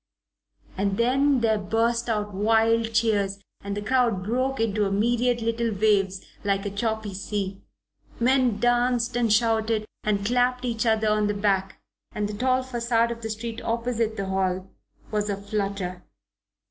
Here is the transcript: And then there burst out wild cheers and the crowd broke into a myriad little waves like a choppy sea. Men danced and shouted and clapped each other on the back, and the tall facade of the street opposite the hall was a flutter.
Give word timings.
And 0.79 0.97
then 0.97 1.41
there 1.41 1.59
burst 1.59 2.09
out 2.09 2.33
wild 2.33 2.91
cheers 2.91 3.37
and 3.63 3.77
the 3.77 3.83
crowd 3.83 4.23
broke 4.23 4.59
into 4.59 4.85
a 4.87 4.91
myriad 4.91 5.43
little 5.43 5.71
waves 5.71 6.25
like 6.43 6.65
a 6.65 6.71
choppy 6.71 7.13
sea. 7.13 7.61
Men 8.19 8.57
danced 8.57 9.15
and 9.15 9.31
shouted 9.31 9.85
and 10.03 10.25
clapped 10.25 10.65
each 10.65 10.87
other 10.87 11.07
on 11.09 11.27
the 11.27 11.35
back, 11.35 11.79
and 12.13 12.27
the 12.27 12.33
tall 12.33 12.63
facade 12.63 13.11
of 13.11 13.21
the 13.21 13.29
street 13.29 13.61
opposite 13.61 14.17
the 14.17 14.25
hall 14.25 14.71
was 15.11 15.29
a 15.29 15.37
flutter. 15.37 16.03